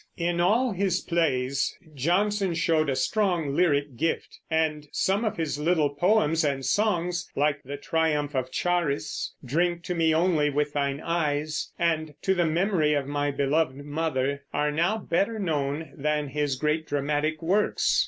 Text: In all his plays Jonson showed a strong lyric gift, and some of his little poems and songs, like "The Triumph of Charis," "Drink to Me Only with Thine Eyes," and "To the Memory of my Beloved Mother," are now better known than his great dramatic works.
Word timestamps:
In 0.17 0.39
all 0.41 0.71
his 0.71 0.99
plays 1.01 1.77
Jonson 1.93 2.55
showed 2.55 2.89
a 2.89 2.95
strong 2.95 3.55
lyric 3.55 3.97
gift, 3.97 4.39
and 4.49 4.87
some 4.91 5.23
of 5.23 5.37
his 5.37 5.59
little 5.59 5.91
poems 5.91 6.43
and 6.43 6.65
songs, 6.65 7.29
like 7.35 7.61
"The 7.61 7.77
Triumph 7.77 8.33
of 8.33 8.49
Charis," 8.51 9.35
"Drink 9.45 9.83
to 9.83 9.93
Me 9.93 10.11
Only 10.11 10.49
with 10.49 10.73
Thine 10.73 11.01
Eyes," 11.01 11.71
and 11.77 12.15
"To 12.23 12.33
the 12.33 12.47
Memory 12.47 12.93
of 12.95 13.05
my 13.05 13.29
Beloved 13.29 13.77
Mother," 13.85 14.41
are 14.51 14.71
now 14.71 14.97
better 14.97 15.37
known 15.37 15.91
than 15.95 16.29
his 16.29 16.55
great 16.55 16.87
dramatic 16.87 17.43
works. 17.43 17.99